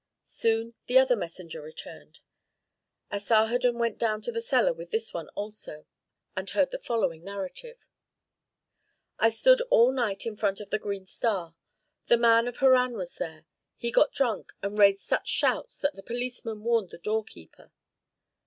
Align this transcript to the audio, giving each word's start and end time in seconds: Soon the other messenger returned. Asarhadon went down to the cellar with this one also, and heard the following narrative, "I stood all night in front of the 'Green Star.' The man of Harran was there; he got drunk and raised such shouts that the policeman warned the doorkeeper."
Soon 0.23 0.73
the 0.87 0.97
other 0.97 1.15
messenger 1.15 1.61
returned. 1.61 2.21
Asarhadon 3.11 3.77
went 3.77 3.99
down 3.99 4.19
to 4.21 4.31
the 4.31 4.41
cellar 4.41 4.73
with 4.73 4.89
this 4.89 5.13
one 5.13 5.27
also, 5.35 5.85
and 6.35 6.49
heard 6.49 6.71
the 6.71 6.79
following 6.79 7.23
narrative, 7.23 7.85
"I 9.19 9.29
stood 9.29 9.61
all 9.69 9.91
night 9.91 10.25
in 10.25 10.35
front 10.37 10.59
of 10.59 10.71
the 10.71 10.79
'Green 10.79 11.05
Star.' 11.05 11.53
The 12.07 12.17
man 12.17 12.47
of 12.47 12.57
Harran 12.57 12.93
was 12.97 13.13
there; 13.17 13.45
he 13.77 13.91
got 13.91 14.11
drunk 14.11 14.51
and 14.63 14.75
raised 14.79 15.01
such 15.01 15.27
shouts 15.27 15.77
that 15.77 15.93
the 15.93 16.01
policeman 16.01 16.63
warned 16.63 16.89
the 16.89 16.97
doorkeeper." 16.97 17.71